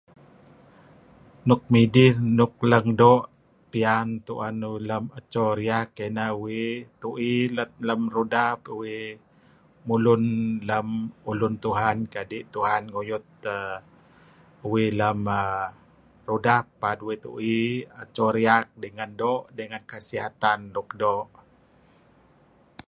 [1.47, 3.27] Nuk midih nuk leng doo'
[3.71, 6.69] pian tu'en uih lem eco riak ieh ineh uih
[7.01, 9.03] tu'i let lem rudap, uih
[9.87, 10.23] mulun
[10.69, 10.87] lem
[11.31, 13.77] ulun Tuhan kadi' Tuhan nguyut err...
[14.71, 15.65] uih lem aaa...
[16.27, 17.59] rudap paad uih tu'i
[18.03, 21.25] eco raak dengan Kesihatan nuk doo'.